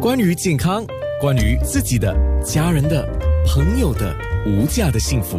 [0.00, 0.82] 关于健康，
[1.20, 3.06] 关于自己的、家人的、
[3.46, 5.36] 朋友的无价的幸福，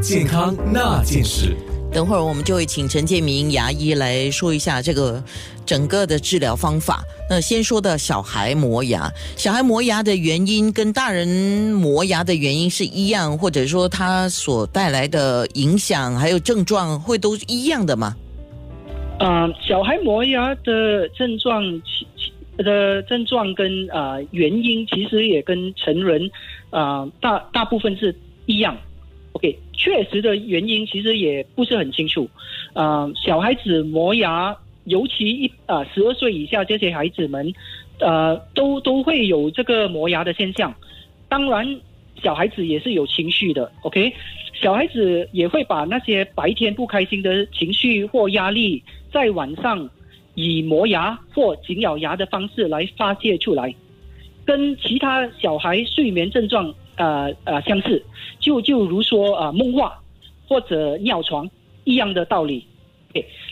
[0.00, 1.54] 健康那件事。
[1.92, 5.22] 等会儿我们就会请陈建明牙医来说一下这个
[5.66, 7.04] 整个的治疗方法。
[7.28, 18.16] 那先说的小孩磨牙，小孩磨牙的原因跟大人磨牙的原因是一样，或者说它所带来的影响还有症状会都一样的吗？
[19.18, 21.62] 啊，小孩磨牙的症状
[22.58, 26.30] 的症状跟啊原因其实也跟成人
[26.70, 28.14] 啊大大部分是
[28.46, 28.76] 一样。
[29.32, 32.28] OK，确实的原因其实也不是很清楚。
[32.72, 37.52] 啊，小孩子磨牙，尤其一啊十二岁以下这些孩子们，
[38.00, 40.74] 呃，都都会有这个磨牙的现象。
[41.28, 41.80] 当然，
[42.22, 43.70] 小孩子也是有情绪的。
[43.82, 44.12] OK，
[44.54, 48.82] 小孩子也会把那些白天不开心的情绪或压力，
[49.12, 49.88] 在晚上
[50.38, 53.74] 以磨牙或紧咬牙的方式来发泄出来，
[54.44, 56.72] 跟其他小孩睡眠症状。
[57.00, 58.04] 呃呃，相似，
[58.40, 59.96] 就就如说啊，梦话
[60.48, 61.48] 或者尿床
[61.84, 62.66] 一样的道理。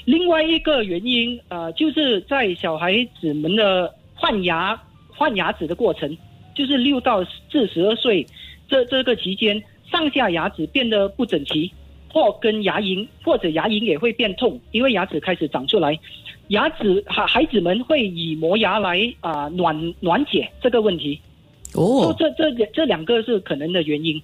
[0.05, 6.19] 另外一个原因呃，就是在小孩子们的换牙换牙齿的过程，
[6.57, 8.27] 就是六到至十二岁
[8.69, 9.63] 这这个期间，
[9.93, 11.71] 上下牙齿变得不整齐，
[12.13, 15.97] 或跟牙龈或者牙龈也会变痛，因为牙齿开始长出来，
[16.49, 21.21] 牙齿孩孩子们会以磨牙来啊暖暖解这个问题。
[21.75, 24.23] 哦，这这这两个是可能的原因，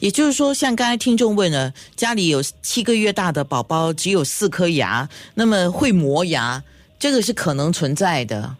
[0.00, 6.64] 也就是说，像刚才听众问了，家里有七个月大的宝宝，只有四颗牙，那么会磨牙，
[6.98, 8.56] 这个是可能存在的，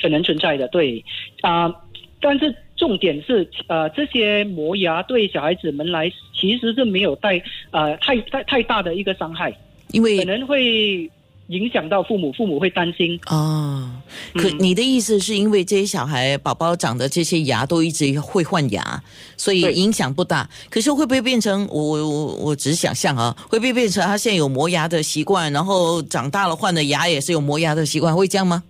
[0.00, 1.02] 可能存在的，对
[1.40, 1.72] 啊，
[2.20, 9.56] 但是重点是，呃，这些磨牙对小孩子们来其实是没有带呃太太太大的一个伤害，
[9.92, 11.10] 因为可能会。
[11.52, 13.88] 影响到父母，父母会担心哦。
[14.34, 19.02] 可你的意思是因为这些小孩宝宝长的这些牙都一直会换牙，
[19.36, 20.48] 所以影响不大。
[20.70, 23.36] 可是会不会变成我我我只是想象啊？
[23.48, 28.62] 会不会变成他现在有磨牙的习惯，然后长大了换的牙也是有磨牙的习惯，会这样吗？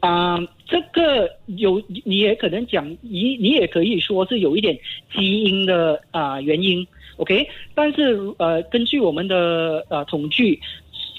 [0.00, 4.76] 啊，这个有你也可能讲，你你也可以说是有一点
[5.14, 6.86] 基因的啊原因。
[7.16, 10.60] OK，但是呃，根据我们的呃统计。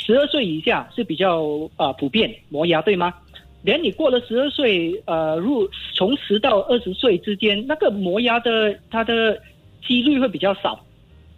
[0.08, 3.14] 十二岁以下是比较啊普遍磨牙，对吗？
[3.62, 9.38] 连你过了十二岁，呃，入从十到二十岁之间，那个磨牙的它的
[9.86, 10.80] 几率会比较少。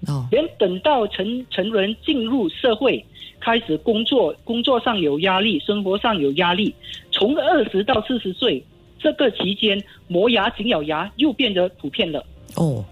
[0.05, 0.27] 哦。
[0.29, 3.03] 连等到成成人进入社会，
[3.39, 6.75] 开始工作，工作上有压力，生活上有压力，
[7.11, 8.63] 从二十到四十岁
[8.99, 12.23] 这个期间，磨牙、紧咬牙又变得普遍了。
[12.55, 12.85] 哦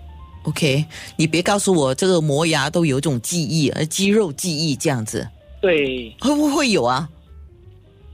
[0.46, 0.84] ，OK，
[1.18, 5.28] 你别告诉我这个磨牙都有种记忆，呃，肌肉记忆这样子。
[5.68, 7.10] 对，会不会有啊？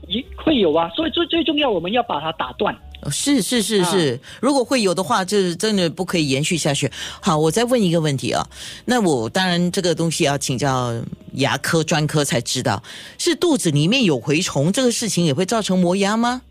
[0.08, 2.76] 一会有啊，所以最最重要，我们要把它打断。
[3.12, 6.90] 是是是是，如果会有的话，就是真的不可以延续下去。
[7.22, 8.44] 好，我再问一个问题啊，
[8.86, 10.92] 那我当然这个东西要请教
[11.34, 12.82] 牙科专科才知道，
[13.18, 16.42] 是肚子里面有蛔虫这个事情也会造成磨牙吗？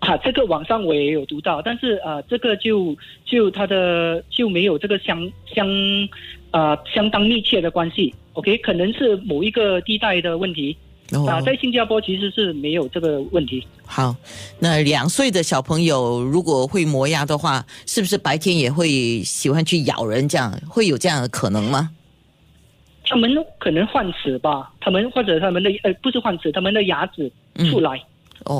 [0.00, 5.64] 啊，这个网上我也有读到，但是呃，这个就就它的就没有这个相相
[6.56, 8.14] 啊相当密切的关系。
[8.32, 10.76] OK，可能是某一个地带的问题
[11.28, 13.66] 啊，在新加坡其实是没有这个问题。
[13.84, 14.14] 好，
[14.58, 20.28] 那两岁的小朋友如果会磨牙的话，是不是白天也会喜欢去咬人？
[20.28, 21.90] 这样会有这样的可能吗？
[23.08, 27.30] 他们可能换齿吧，他们或者他们的呃不是换齿，他们的牙齿
[27.70, 28.02] 出来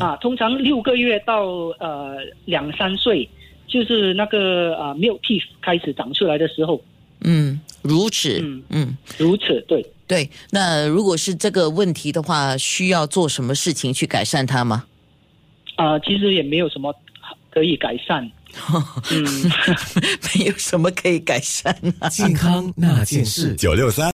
[0.00, 1.44] 啊，通常六个月到
[1.80, 3.28] 呃两三岁，
[3.66, 6.80] 就是那个啊 milk teeth 开始长出来的时候。
[7.20, 10.30] 嗯，如此，嗯嗯，如此，对对。
[10.50, 14.84] 那如果是这个问题的话，需要做什么事情去改善它吗？
[15.76, 16.94] 啊，其实也没有什么
[17.50, 18.30] 可以改善。
[19.12, 19.24] 嗯，
[20.34, 21.76] 没有什么可以改善。
[22.10, 24.04] 健康那件事，九六三。